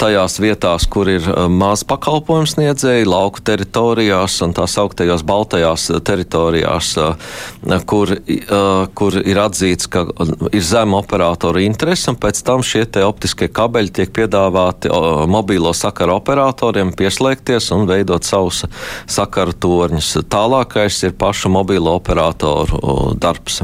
[0.00, 7.78] tajās vietās, kur ir maz pakalpojumu sniedzēji, lauku teritorijās un tās augtajās baltajās teritorijās, uh,
[7.88, 10.06] kur, uh, kur ir atzīts, ka
[10.50, 16.18] ir zema operatoru interese, un pēc tam šie optiskie kabeļi tiek piedāvāti uh, mobīlo sakaru
[16.18, 18.64] operatoriem pieslēgties un veidot savus
[19.10, 20.12] sakaru torņus.
[20.30, 23.62] Tālākais ir pašu mobilo operatoru darbs.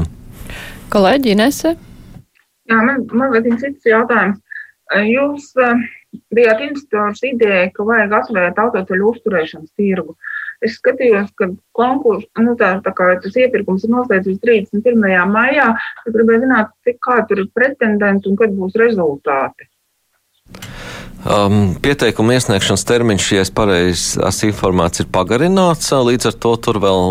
[0.91, 1.75] Kolēģi Inese?
[2.69, 4.39] Jā, man, man vēl viens cits jautājums.
[5.07, 5.79] Jūs uh,
[6.35, 10.15] bijāt institūts ideja, ka vajag atvērt autoceļu uzturēšanas tirgu.
[10.61, 15.07] Es skatījos, ka konkurss, nu tā, tā kā tas iepirkums ir noslēdzies 31.
[15.31, 15.71] maijā,
[16.03, 19.71] tad gribēju zināt, cik kā tur ir pretendenti un kad būs rezultāti.
[21.21, 25.91] Um, pieteikuma iesniegšanas termiņš, ja es pareizi esmu informēts, ir pagarināts.
[25.93, 27.01] Līdz ar to tur vēl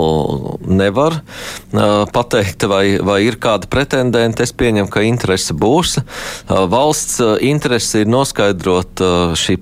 [0.66, 4.42] nevar uh, pateikt, vai, vai ir kāda pretendenta.
[4.42, 6.00] Es pieņemu, ka interese būs.
[6.00, 9.60] Uh, valsts uh, interese ir noskaidrot uh, šī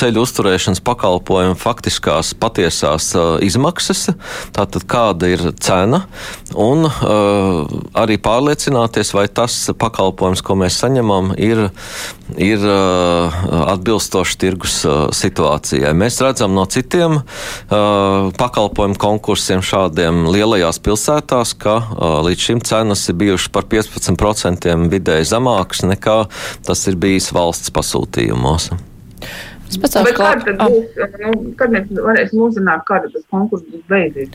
[0.00, 4.08] ceļu uzturēšanas pakalpojuma faktiskās patiesās uh, izmaksas,
[4.56, 6.06] tātad kāda ir cena,
[6.56, 11.68] un uh, arī pārliecināties, vai tas pakalpojums, ko mēs saņemam, ir
[12.40, 14.76] ir atbilstoši tirgus
[15.16, 15.92] situācijai.
[15.96, 17.20] Mēs redzam no citiem
[17.68, 21.76] pakalpojumu konkursiem šādiem lielajās pilsētās, ka
[22.26, 26.18] līdz šim cenas ir bijušas par 15% vidēji zemākas nekā
[26.66, 28.72] tas ir bijis valsts pasūtījumos.
[29.80, 34.34] Bet kāda tad būs, nu, kad mēs varēsim uzzināt, kāda tas konkurss būs beidzies?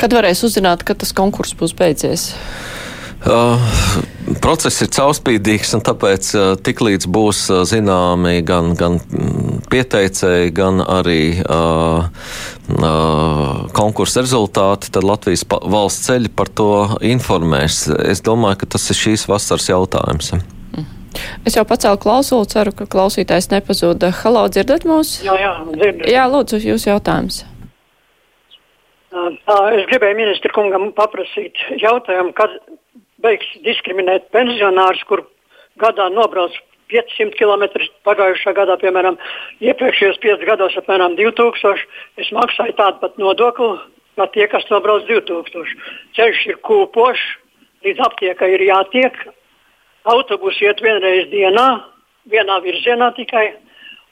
[0.00, 2.32] Kad varēs uzzināt, kad tas konkurss būs beidzies?
[3.22, 3.62] Uh,
[4.40, 10.80] process ir caurspīdīgs, un tāpēc uh, tiklīdz būs uh, zināmi gan, gan mm, pieteicēji, gan
[10.84, 12.06] arī uh,
[12.78, 16.70] uh, konkursa rezultāti, tad Latvijas valsts ceļi par to
[17.04, 17.84] informēs.
[18.06, 20.32] Es domāju, ka tas ir šīs vasaras jautājums.
[20.38, 20.90] Mhm.
[21.46, 24.12] Es jau pacēlu klausulu, ceru, ka klausītājs nepazuda.
[24.22, 25.18] Halo, dzirdat mūs?
[25.26, 26.06] Jā, jā, dzirdat.
[26.10, 27.42] Jā, lūdzu, jūs jautājums.
[29.12, 32.54] Es gribēju ministru kungam paprasīt jautājumu, kad
[33.22, 35.24] beigs diskriminēt pensionārus, kur
[35.80, 36.54] gadā nobrauc
[36.92, 37.64] 500 km.
[38.06, 39.16] Pagājušā gadā, piemēram,
[39.64, 41.86] iepriekšējos 5 gados apmēram 2000.
[42.20, 43.72] Es maksāju tādu pat nodokli,
[44.18, 45.78] kā tie, kas nobrauc 2000.
[46.18, 47.24] Ceļš ir kūpošs,
[47.86, 49.16] līdz aptiekai ir jātiek.
[50.12, 51.68] Autobusi iet vienreiz dienā,
[52.30, 53.52] vienā virzienā tikai.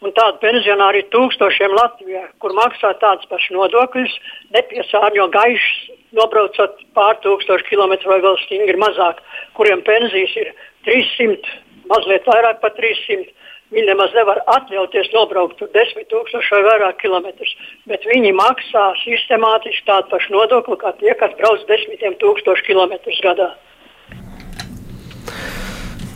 [0.01, 4.15] Un tādu pensionāri ir tūkstošiem Latvijā, kur maksā tādas pašas nodokļus,
[4.55, 9.21] nepiesārņo gaišs, nobraucot pār tūkstošu kilometru vai vēl stingri mazāk,
[9.59, 10.53] kuriem pensijas ir
[10.89, 11.59] 300,
[11.91, 13.31] mazliet vairāk par 300.
[13.71, 17.53] Viņi nemaz nevar atļauties nobraukt 10 tūkstoši vai vairāk kilometrus,
[17.87, 23.53] bet viņi maksā sistemātiski tādu pašu nodokli kā tie, kas brauc desmitiem tūkstošu kilometrus gadā.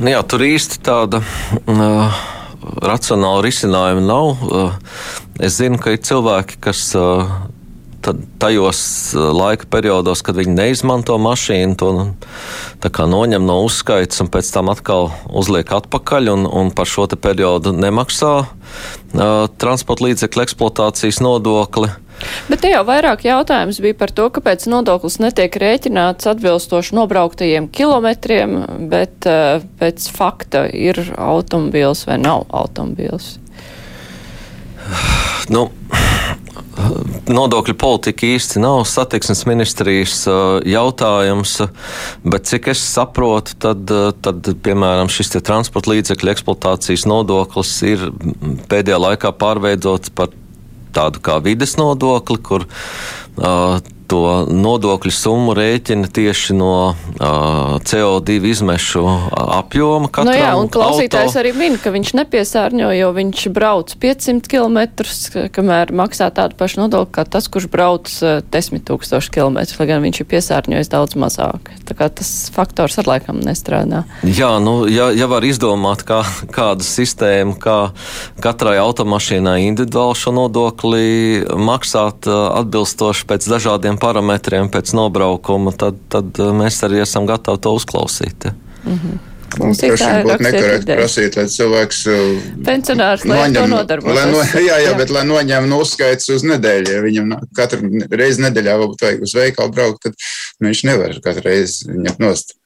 [0.03, 1.23] Nu jā, tur īsti tāda.
[1.71, 2.35] Uh
[2.83, 4.45] racionāla risinājuma nav.
[4.45, 4.73] Eh,
[5.47, 6.95] es zinu, ka ir cilvēki, kas
[8.09, 8.81] eh, tajos
[9.15, 15.11] eh, laika periodos, kad viņi neizmanto mašīnu, to noņem no uzskaitas un pēc tam atkal
[15.33, 21.91] uzliek atpakaļ un, un par šo periodu nemaksā uh, transporta līdzekļu eksploatācijas nodokli.
[22.49, 28.57] Bet te jau vairāk jautājums bija par to, kāpēc nodoklis netiek rēķināts atbilstoši nobrauktajiem kilometriem,
[28.91, 33.35] bet uh, pēc fakta ir automobīls vai nav automobīls.
[35.53, 35.69] Nu,
[37.31, 41.57] nodokļu politika īsti nav satiksmes ministrijas uh, jautājums,
[42.25, 48.09] bet cik es saprotu, tad, uh, tad piemēram, šis transporta līdzekļu eksploatācijas nodoklis ir
[48.71, 50.33] pēdējā laikā pārveidots par
[50.95, 59.03] tādu kā vides nodokli, kur uh, to nodokļu summu rēķina tieši no uh, CO2 izmešu
[59.33, 60.11] apjoma.
[60.27, 61.43] Nu jā, un klausītājs auto.
[61.43, 64.79] arī min, ka viņš nepiesārņo, jo viņš brauc 500 km,
[65.55, 70.05] kamēr maksā tādu pašu nodokli kā tas, kurš brauc uh, 10 tūkstoši km, lai gan
[70.05, 71.73] viņš ir piesārņojis daudz mazāk.
[71.89, 74.05] Tā kā tas faktors ar laikam nestrādā.
[74.25, 76.23] Jā, nu, ja, ja var izdomāt kā,
[76.55, 77.79] kādu sistēmu, kā
[78.45, 86.35] katrai automašīnai individuāli šo nodokli maksāt atbilstoši pēc dažādiem tādiem parametriem pēc nobraukuma, tad, tad
[86.41, 88.45] uh, mēs arī esam gatavi to uzklausīt.
[88.45, 88.55] Ja.
[88.85, 89.19] Mm -hmm.
[89.59, 94.95] Mums ir būtu nekorekti prasīt, lai cilvēks uh, pensionārs noņem, lai no, jā, jā, jā,
[94.99, 96.91] bet lai noņem no uzskaits uz nedēļu.
[96.91, 97.81] Ja viņam katru
[98.11, 100.15] reizi nedēļā varbūt vajag uz veikalu braukt, tad
[100.59, 102.57] nu, viņš nevar katru reizi ņemt nost.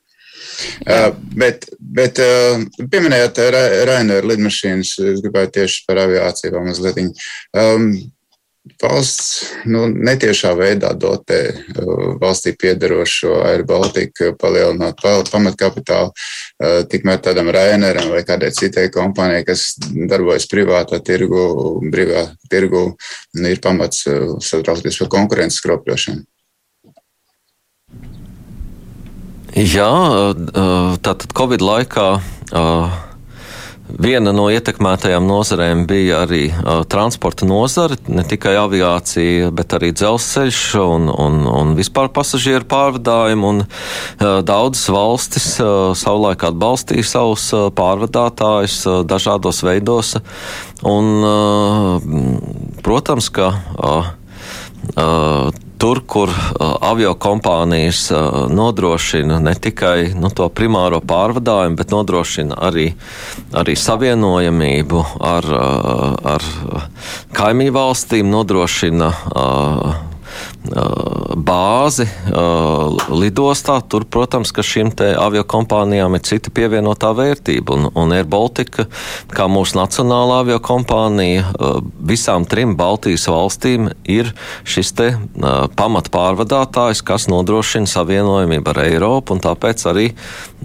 [0.88, 3.38] Uh, bet, bet uh, pieminējot
[3.85, 6.99] Rainer lidmašīnas, es gribēju tieši par aviāciju vēl mazliet.
[7.53, 7.93] Um,
[8.83, 15.03] valsts nu, netiešā veidā dotē uh, valstī piedarošo Air Baltica palielināt
[15.33, 21.43] pamatkapitālu, uh, tikmēr tādam Raineram vai kādai citai kompānijai, kas darbojas privātā tirgu,
[21.93, 22.85] brīvā tirgu,
[23.39, 26.27] ir pamats uh, satraukties par konkurences skropļošanu.
[29.59, 29.91] Jā,
[31.03, 32.05] tātad Covid laikā
[33.88, 40.61] Viena no ietekmētajām nozarēm bija arī uh, transporta nozare, ne tikai aviācija, bet arī dzelzceļš
[40.83, 43.48] un, un, un vispār pasažieru pārvadājumi.
[43.48, 50.18] Un, uh, daudzas valstis uh, savulaik atbalstīja savus uh, pārvadātājus uh, dažādos veidos.
[50.85, 54.12] Un, uh, protams, ka uh,
[55.01, 61.95] uh, tur, kur uh, avio kompānijas uh, nodrošina ne tikai nu, to primāro pārvadājumu, bet
[61.95, 62.91] nodrošina arī,
[63.57, 66.49] arī savienojamību ar, uh, ar
[67.38, 69.12] kaimiņu valstīm, nodrošina
[70.68, 72.05] bāzi
[73.09, 73.79] lidostā.
[73.88, 74.90] Tur, protams, ka šīm
[75.21, 77.77] avio kompānijām ir cita pievienotā vērtība.
[77.77, 78.88] Un, un Air Baltica,
[79.33, 81.47] kā mūsu nacionālā avio kompānija,
[82.01, 84.33] visām trim Baltijas valstīm ir
[84.68, 85.09] šis te
[85.79, 90.09] pamatpārvadātājs, kas nodrošina savienojumību ar Eiropu, un tāpēc arī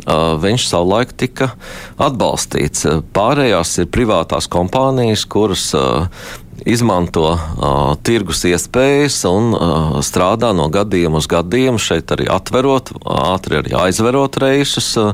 [0.03, 1.53] viņš savulaik tika
[2.01, 2.87] atbalstīts.
[3.13, 5.69] Pārējās ir privātās kompānijas, kuras
[6.69, 13.59] izmanto uh, tirgus iespējas un uh, strādā no gadījuma uz gadījumu, šeit arī atverot, ātri
[13.59, 15.13] arī aizverot reisus, uh,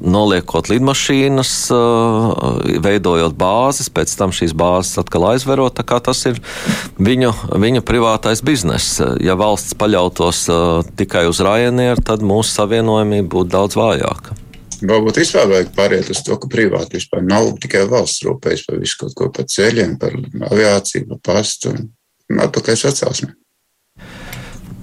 [0.00, 2.48] noliekot lidmašīnas, uh,
[2.84, 6.40] veidojot bāzes, pēc tam šīs bāzes atkal aizverot, tas ir
[6.98, 9.00] viņu, viņu privātais bizness.
[9.24, 10.66] Ja valsts paļautos uh,
[10.98, 14.38] tikai uz Ryanair, tad mūsu savienojumība būtu daudz vājāka.
[14.78, 19.00] Varbūt vispār vajag pāriet uz to, ka privāti vispār nav tikai valsts rūpējas par visu
[19.00, 20.14] kaut ko, par ceļiem, par
[20.52, 23.32] aviāciju, par pastu un atpakaļ sacelsmi.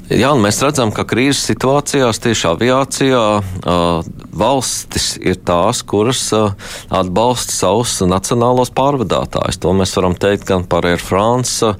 [0.05, 6.51] Jā, un mēs redzam, ka krīzes situācijās tieši aviācijā uh, valstis ir tās, kuras uh,
[6.93, 9.57] atbalsta savus nacionālos pārvadātājus.
[9.63, 11.71] To mēs varam teikt gan par Air France,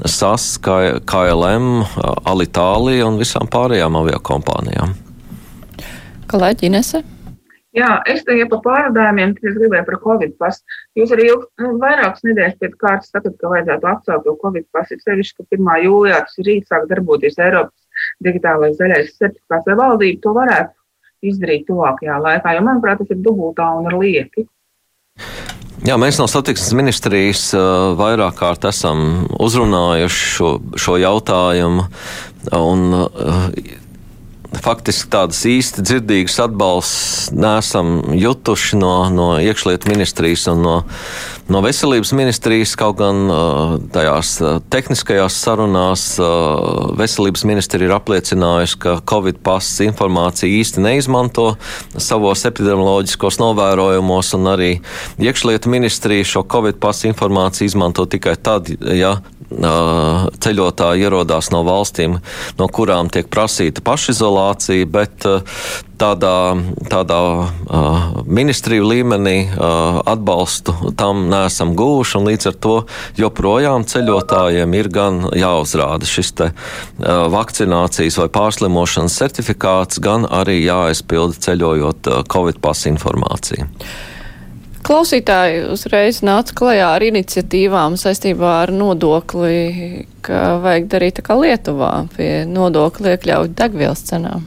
[0.00, 1.68] SAS, KLM,
[2.24, 4.96] Alitālija un visām pārējām aviokompānijām.
[6.32, 7.04] Kolēģi Inese?
[7.74, 10.62] Jā, es te jau par pārādājumiem, es gribēju par Covid pasu.
[10.94, 14.98] Jūs arī ilg, nu, vairākas nedēļas pēc kārtas sakat, ka vajadzētu atcelt to Covid pasu.
[15.02, 15.72] Sevišķi, ka 1.
[15.88, 21.66] jūlijā tas ir rīt sāk darboties Eiropas digitālais zaļais certifikāts, vai valdība to varētu izdarīt
[21.66, 24.46] tuvākajā laikā, jo, manuprāt, tas ir dubultā un ar lieki.
[25.84, 30.50] Jā, mēs no satiksmes ministrijas uh, vairāk kārt esam uzrunājuši šo,
[30.80, 31.88] šo jautājumu.
[32.54, 33.48] Un, uh,
[34.62, 40.74] faktiski tādas īsti dzirdīgas atbalsts nesam jutuši no, no iekšlietu ministrijas un no,
[41.48, 43.28] no veselības ministrijas, kaut gan
[43.94, 44.36] tajās
[44.72, 46.06] tehniskajās sarunās
[46.98, 51.50] veselības ministri ir apliecinājusi, ka Covid pasas informāciju īsti neizmanto
[51.96, 54.72] savos epidemioloģiskos novērojumos, un arī
[55.22, 59.18] iekšlietu ministrija šo Covid pasu informāciju izmanto tikai tad, ja
[60.44, 62.18] ceļotāji ierodās no valstīm,
[62.58, 65.26] no kurām tiek prasīta pašizolācija, bet
[66.00, 66.36] tādā,
[66.90, 67.20] tādā
[68.26, 72.76] ministriju līmenī atbalstu tam nesam gūši, un līdz ar to
[73.20, 76.50] joprojām ceļotājiem ir gan jāuzrāda šis te
[77.36, 83.70] vakcinācijas vai pārslimošanas certifikāts, gan arī jāaizpilda ceļojot Covid pasu informāciju.
[84.84, 91.92] Klausītāji uzreiz nāca klajā ar iniciatīvām saistībā ar nodokli, ka vajag darīt tā kā Lietuvā
[92.12, 94.44] pie nodokli iekļaut degvielas cenām.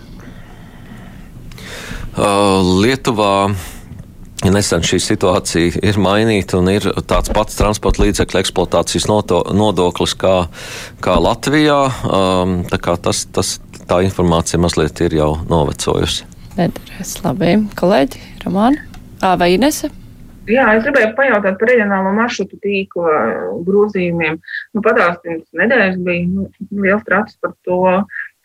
[2.18, 3.50] Uh, Lietuvā
[4.46, 10.38] nesen šī situācija ir mainīta un ir tāds pats transporta līdzekļu eksploatācijas nodoklis kā,
[11.02, 13.58] kā Latvijā, um, tā kā tas, tas,
[13.90, 16.30] tā informācija mazliet ir jau novecojusi.
[16.58, 17.56] Nederēs labi.
[17.78, 18.86] Kolēģi, Ramāna,
[19.22, 19.90] vai Inese?
[20.48, 23.14] Jā, es gribēju pajautāt par reģionālo maršrutu tīkla
[23.68, 24.38] grozījumiem.
[24.76, 27.82] Nu, Padāstījums nedēļas bija nu, liels traks par to,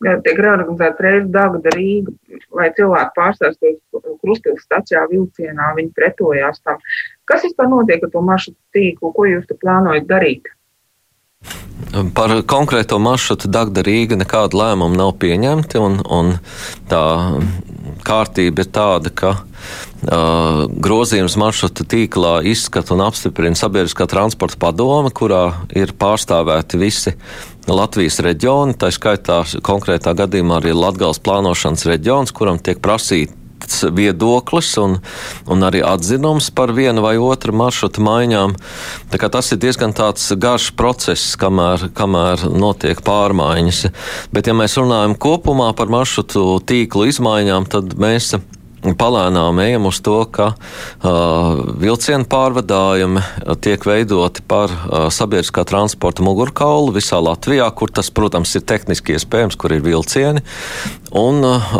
[0.02, 2.14] ka tiek reorganizēta reize Dagda Rīga,
[2.58, 3.78] lai cilvēki pārstāstos
[4.22, 6.82] Krustpils stacijā vilcienā, viņi pretojās tam.
[7.30, 9.12] Kas vispār notiek ar to maršrutu tīklu?
[9.14, 10.50] Ko jūs plānojat darīt?
[12.16, 16.34] Par konkrēto maršrutu Dagda Rīga nekāda lēmuma nav pieņemta, un, un
[16.90, 17.02] tā
[18.06, 25.44] kārtība ir tāda, ka uh, grozījums maršruta tīklā izskata un apstiprina sabiedriskā transporta padome, kurā
[25.76, 27.16] ir pārstāvēti visi
[27.70, 34.76] Latvijas reģioni, tā skaitā konkrētā gadījumā arī Latgals plānošanas reģions, kuram tiek prasīta sniegts viedoklis
[34.78, 34.98] un,
[35.46, 38.56] un arī atzinums par vienu vai otru maršrutu maiņām.
[39.10, 43.92] Tas ir diezgan garš process, kamēr, kamēr notiek pārmaiņas.
[44.32, 48.34] Bet, ja mēs runājam kopumā par maršrutu tīklu izmaiņām, tad mēs
[48.82, 53.22] palēnām ejam uz to, ka uh, vilcienu pārvadājumi
[53.62, 59.58] tiek veidoti par uh, sabiedriskā transporta mugurkaulu visā Latvijā, kur tas, protams, ir tehniski iespējams,
[59.58, 60.42] kur ir vilcieni.
[61.12, 61.72] Un, uh,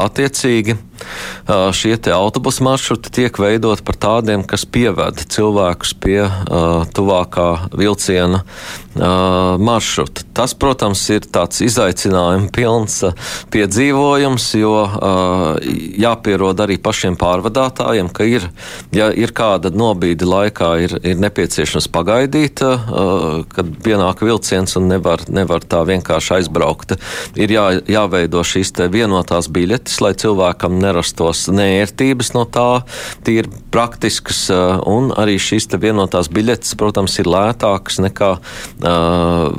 [0.00, 7.48] attiecīgi, uh, šie autobusu maršruti tiek veidoti par tādiem, kas pieveda cilvēkus pie uh, tuvākā
[7.76, 10.24] vilciena uh, maršruta.
[10.36, 13.16] Tas, protams, ir tāds izaicinājums pilns uh,
[13.52, 15.58] piedzīvojums, jo uh,
[16.00, 18.46] jāpierod arī pašiem pārvadātājiem, ka ir,
[18.94, 25.24] ja ir kāda nobīde laikā, ir, ir nepieciešams pagaidīt, uh, kad pienāk vilciens un nevar,
[25.32, 26.96] nevar tā vienkārši aizbraukt.
[27.38, 32.82] Ir jā, jāveido šīs vienotās biļetes, lai cilvēkam nerastos neērtības no tā,
[33.26, 34.46] tīri praktiskas,
[34.88, 38.30] un arī šīs vienotās biļetes, protams, ir lētākas nekā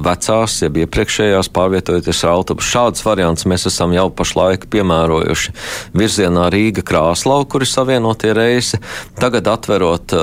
[0.08, 2.72] vecās, jeb iepriekšējās pārvietojoties ar autobusu.
[2.78, 5.54] Šādus variantus mēs esam jau pašlaik piemērojuši
[5.98, 6.48] virzienā
[6.78, 8.78] Rīga Krāslau, kur ir savienotie reisi.
[9.18, 10.14] Tagad atverot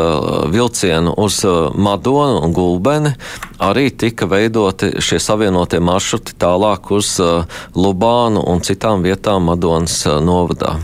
[0.52, 1.42] vilcienu uz
[1.74, 3.14] Madonu un Gulbeni,
[3.59, 7.18] arī tika veidoti šie savienotie maršruti tālāk uz
[7.74, 10.78] Lubānu un citām vietām Madonas novadā.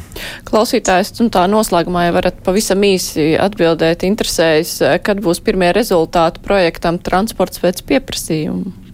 [0.44, 6.98] Klausītājs, un tā noslēgumā ja varat pavisam īsi atbildēt, interesējas, kad būs pirmie rezultāti projektam
[6.98, 8.89] transports pēc pieprasījuma.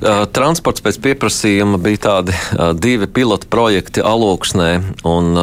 [0.00, 2.34] Transports pēc pieprasījuma bija tādi
[2.80, 4.70] divi pilotu projekti Alūksnē
[5.08, 5.36] un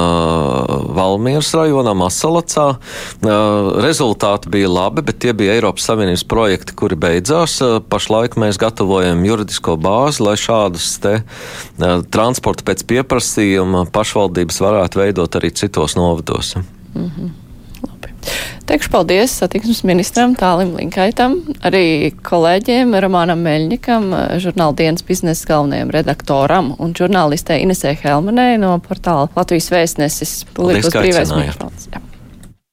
[0.97, 2.68] Valmieras rajonā, Masalacā.
[3.86, 7.60] Rezultāti bija labi, bet tie bija Eiropas Savienības projekti, kuri beidzās.
[7.91, 11.20] Pašlaik mēs gatavojam juridisko bāzi, lai šādus te
[12.14, 16.55] transportu pēc pieprasījuma pašvaldības varētu veidot arī citos novados.
[16.95, 17.47] Mm -hmm.
[18.67, 24.09] Teikšu paldies satiksmes ministram Tālim Linkaitam, arī kolēģiem Romānam Meļņikam,
[24.43, 30.38] žurnāla dienas biznesa galvenajam redaktoram un žurnālistē Inesē Helmanē no portāla Latvijas vēstnesis.
[30.57, 32.16] Paldies, ka aicinājāt.